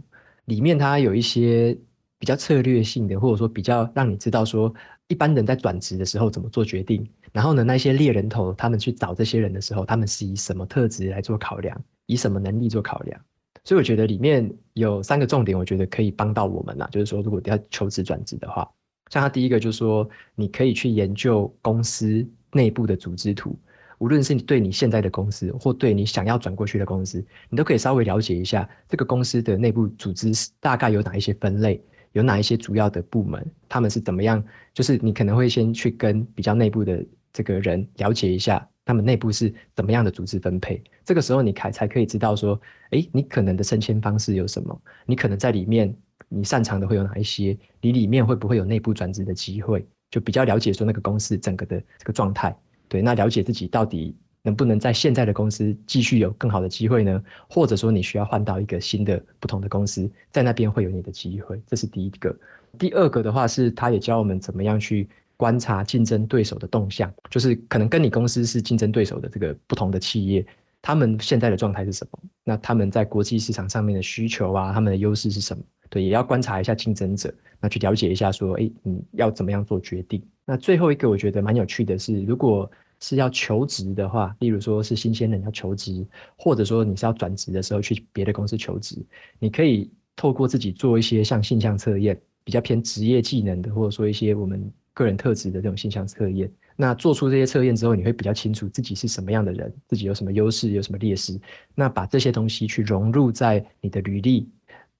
[0.45, 1.77] 里面它有一些
[2.19, 4.71] 比较策略性的，或者说比较让你知道说
[5.07, 7.07] 一般人在转职的时候怎么做决定。
[7.31, 13.19] 然后呢，那些猎人头他们去找这些人的时候，他们是以什么特质来做考量，以什么能力做考量？
[13.63, 16.89] 所以我觉得里面有三个重点，我觉得可以帮到我们啦。
[16.91, 18.69] 就是说，如果要求职转职的话，
[19.09, 23.57] 像他第一个就是说，你可以去研究公司内部的组织图，
[23.99, 31.81] 无论是你对你现在的公司，或对你想要转过去的公司，你都可以稍微了解一下这个公司的内部组织大概有哪一些分类。
[32.13, 34.43] 有哪一些主要的部门，他们是怎么样？
[34.73, 37.01] 就是你可能会先去跟比较内部的
[37.33, 40.81] 这个人了解一下，他们内部是怎么样的组织分配。
[41.05, 42.59] 这个时候你才才可以知道说，
[42.91, 44.81] 诶，你可能的升迁方式有什么？
[45.05, 45.95] 你可能在里面
[46.29, 47.57] 你擅长的会有哪一些？
[47.81, 49.85] 你里面会不会有内部转职的机会？
[50.09, 52.55] 就比较了解说那个公司整个的这个状态。
[52.87, 54.15] 对，那了解自己到底。
[54.43, 57.23] 能不能在现在的公司继续有更好的机会呢？
[57.47, 62.35] 或者说你需要换到一个新的、不同的公司，在那边会有你的机会，这是第一个。
[62.79, 65.07] 第二个的话是，他也教我们怎么样去
[65.41, 70.45] 观察竞争对手的动向，就是可能跟你公司是竞争对手的这个不同的企业，
[70.83, 72.19] 他们现在的状态是什么？
[72.43, 75.63] 那他们在国际市场上面的需求啊，他们的优势是什么？
[75.89, 80.23] 对，也要观察一下竞争者，那去了解一下说，诶，你要怎么样做决定？
[80.45, 82.69] 那最后一个我觉得蛮有趣的是，如果
[82.99, 86.05] 是要求职的话，例如说是新鲜人要求职，
[86.37, 88.95] 或者说你是要转职的时候去别的公司求职，
[89.39, 96.51] 你可以透过自己做一些像性向测验，比较偏职业技能的，或者说一些我们个人特质的这种性向测验。
[96.75, 101.39] 那做出这些测验之后，你会比较清楚自己是什么样的人，自己有什么优势，有什么劣势。
[101.75, 104.49] 那把这些东西去融入在你的履历，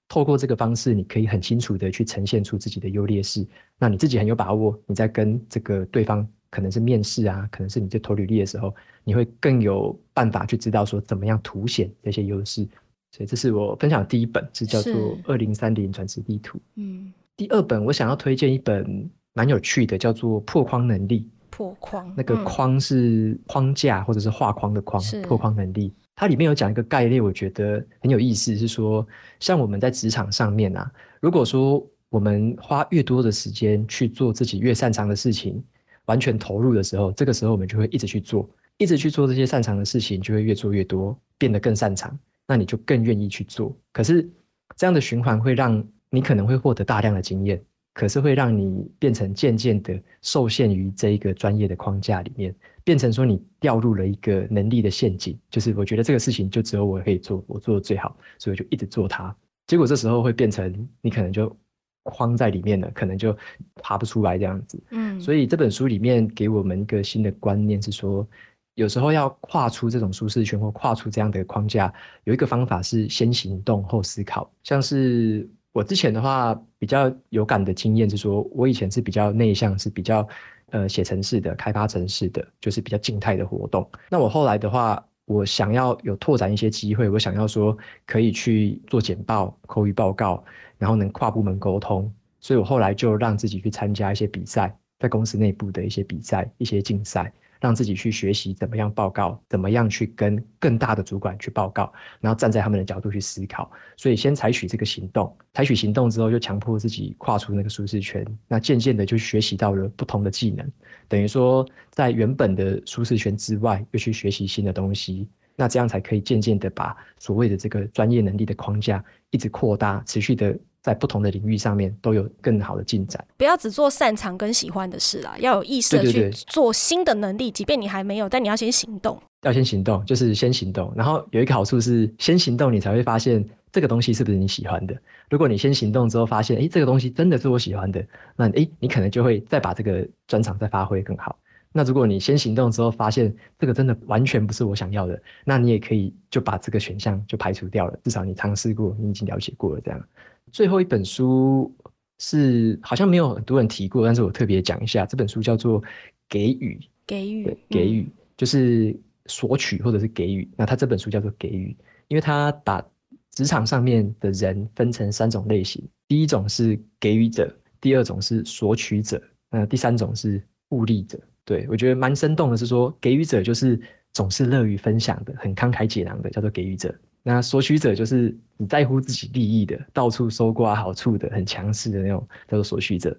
[0.07, 3.47] 透过这个方式，你可以很清楚的去呈现出自己的优劣势。
[3.77, 6.27] 那你自己很有把握，你在跟这个对方。
[6.51, 8.75] 可能是面试啊，可能是你在投履历的时候，
[9.05, 12.67] 你会更有办法去知道说怎么样凸显这些优势。
[13.13, 16.57] 所以这是我分享的第一本，是叫做《二零三零转职地图》。
[16.75, 21.21] 嗯，第二本我想要推荐一本蛮有趣的，叫做《破框能力》。
[21.49, 25.01] 破框，那个框是框架或者是画框的框。
[25.23, 29.05] 破框能力，它里面有讲一个概念，我觉得很有意思，是说
[29.39, 35.63] 像我们在职场上面啊，如果说我们花越多的时间去做自己越擅长的事情。
[36.05, 42.17] 完全投入的时候，这个时候我们就会一直去做，一直去做这些擅长的事情，就会越做越多，变得更擅长。
[42.47, 43.73] 那你就更愿意去做。
[43.93, 44.27] 可是
[44.75, 47.63] 这样的循环会让你可能会获得大量的经验，
[47.93, 55.37] 可是会让你变成渐渐的受限于这一个专业的框架里面，变成说你掉入了一个能力的陷阱。
[55.49, 59.35] 就是我觉得这个事情就只有我可以做，我做的最好，所以我就一直做它。
[59.67, 61.55] 结果这时候会变成你可能就。
[62.03, 63.37] 框在里面了，可能就
[63.75, 64.83] 爬不出来这样子。
[64.89, 68.27] 嗯，所以这本书里面给我们一个新的观念是说，
[68.73, 74.51] 有时候要跨出这种舒适圈或跨出这样的框架，有一个方法是先行动后思考。
[74.63, 80.27] 像是我之前的话比较有感的经验是说，我以前是比较内向，是比较
[80.71, 83.89] 呃写程式的、开发程式的，就是比较静态的活动。
[84.09, 90.43] 那我后来的话，我想要有拓展一些机会，我想要说可以去做简报、口语报告。
[90.81, 97.31] 然后能跨部门沟通，所以我后来就让自己去参加一些比赛，在公司内部的一些比赛、一些竞赛。
[97.61, 103.71] 让自己去学习怎么样报告，怎么样去跟更大的主管去报告，然后站在他们的角度去思考。
[103.95, 108.25] 所以先采取这个行动，采取行动之后，就强迫自己跨出那个舒适圈。
[108.47, 110.69] 那渐渐的就学习到了不同的技能，
[111.07, 115.29] 等于说在原本的舒适圈之外，又去学习新的东西。
[115.55, 120.57] 那这样才可以渐渐的把所谓的这个专业能力的框架一直扩大，持续的。
[120.81, 123.23] 在不同的领域上面都有更好的进展。
[123.37, 127.51] 不要只做擅长跟喜欢的事啦，要有意识的去做新的能力。
[127.51, 129.21] 即便你还没有，但你要先行动。
[129.43, 130.93] 要先行动，就是先行动。
[130.95, 134.95] 然后有一个好处是，先行动你才会发现这个东西是不是你喜欢的。
[135.29, 138.05] 如果你先行动之后发现，哎，这个东西真的是我喜欢的，
[138.35, 141.35] 那哎，你可能就会再把这个专长再发挥更好。
[141.73, 147.97] 那如果你先行动之后发现这个真的完全不是我想要的，那你也可以就把这个选项就排除掉了。
[148.03, 150.03] 至少你尝试过，你已经了解过了，这样。
[150.51, 151.73] 最后一本书
[152.19, 155.81] 是好像没有很多人提过，但是我特别讲一下，这本书叫做
[156.29, 158.95] 《给予》，给予，给予就是
[159.25, 160.47] 索取或者是给予。
[160.55, 161.75] 那他这本书叫做《给予》，
[162.07, 162.83] 因为他把
[163.31, 171.19] 职场上面的人分成三种类型，第一种是给予者，第二种是索取者，那第三种是互利者。
[171.45, 173.79] 对，我觉得蛮生动的是说，给予者就是
[174.13, 176.93] 总是乐于分享的，很慷慨解囊的，叫做给予者。
[177.23, 183.15] 那索取者就是你在乎自己利益的，到处搜刮好处的，很强势的那种，叫做索取者。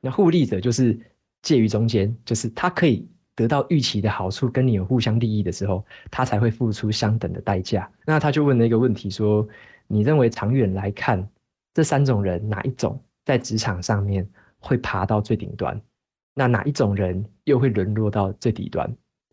[0.00, 0.98] 那互利者就是
[1.42, 7.90] 介于中间，就是他可以得到预期的好处，跟你有互相利益的时候，他才会付出相等的代价。
[8.06, 9.46] 那他就问了一个问题说：
[9.88, 11.28] 你认为长远来看，
[11.74, 14.24] 这三种人哪一种在职场上面
[14.58, 15.80] 会爬到最顶端？
[16.34, 18.88] 那哪一种人又会沦落到最底端？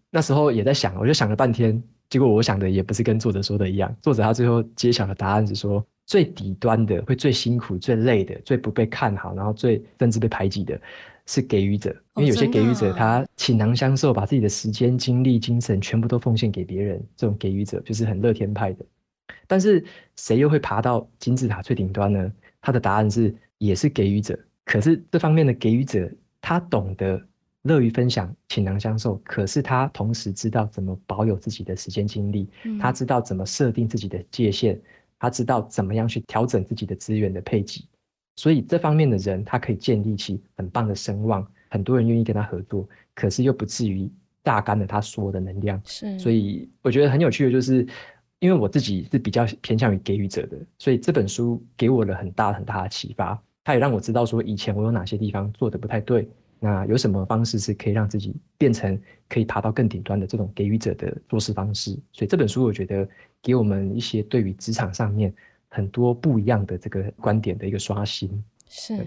[0.10, 1.82] 那时候也在想，我就想了半天。
[2.10, 10.80] 结果我想的也不是跟作者说的一样，作者他最后揭晓的答案是说，最底端的会最辛苦、最累的、最不被看好，然后最甚至被排挤的，
[11.26, 11.94] 是给予者。
[12.16, 18.86] 因为有些给予者他倾囊相授，把自己的时间、精力、精神全部都奉献给别人，这种给予者就是很乐天派的。
[19.46, 19.84] 但是
[20.16, 22.32] 谁又会爬到金字塔最顶端呢？
[22.62, 27.22] 他的答案是也是给予者，可是这方面的给予者他懂得。
[27.68, 29.22] 乐于分享，倾囊相授。
[29.26, 34.80] 可是他同时知道怎么保有自己的时间精力，嗯、他知道怎么设定自己的界限，
[35.20, 37.86] 他知道怎么样去调整自己的资源的配给。
[38.38, 42.88] 所以这方面的人，他可以建立起很棒的声望，很多人愿意跟他合作。
[43.14, 44.10] 可是又不至于
[44.44, 45.82] 榨干了他所有的能量。
[45.84, 47.86] 是，所以我觉得很有趣的就是，
[48.40, 53.42] 因为我自己是比较偏向于给予者的，所以这本书给我了很大很大的启发。
[53.64, 56.30] 他也让我知道说，以前我有哪些地方做的不太对。
[56.60, 59.00] 那有什么方式是可以让自己变成
[59.30, 61.92] 可以爬到更顶端的这种给予者的做事方式？
[62.12, 63.08] 所以这本书我觉得
[63.42, 65.34] 给我们一些对于职场上面
[65.70, 68.44] 很多不一样的这个观点的一个刷新。
[68.70, 69.06] 是。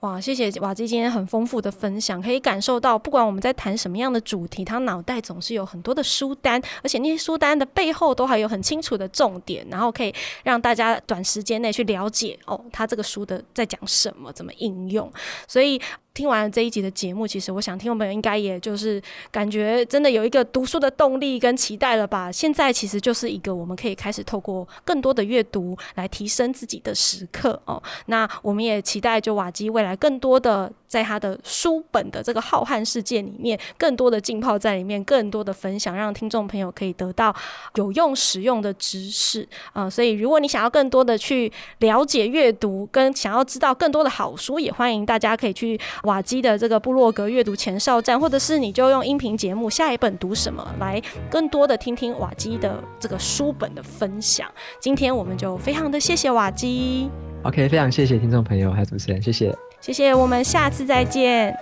[0.00, 10.14] 哇，谢谢瓦基今天很丰富的分享，可以感受到，不管我们在谈什么样的主题，他脑袋总是有很多的书单，而且那些书单的背后都还有很清楚的重点，然后可以
[10.44, 15.12] 让大家短时间内去了解哦，他这个书的在讲什么，怎么应用。
[15.48, 15.80] 所以
[16.14, 19.02] 听完这一集的节目，其实我想听众朋友应该也就是
[19.32, 22.30] 感觉真的有一个读书的动力跟期待了吧？
[22.30, 27.82] 现在其实就是一个我们可以开始透过更多的阅读来提升自己的时刻哦。
[28.06, 29.68] 那我们也期待就瓦基。
[29.68, 37.34] 未来更多的在他的书本的这个浩瀚世界里面，更多的浸泡在里面，更多的分享，让听众朋友可以得到
[37.74, 54.48] 有用实用的知识啊、所以，如果你想要更多的去了解阅读，跟想要知道更多的好书，也欢迎大家可以去瓦基的这个部落格阅读前哨站，或者是你就用音频节目下一本读什么来更多的听听瓦基的这个书本的分享。
[54.78, 57.10] 今天我们就非常的谢谢瓦基。
[57.44, 61.54] OK，非常谢谢听众朋友还有主持人，谢谢，谢谢，我们下次再见。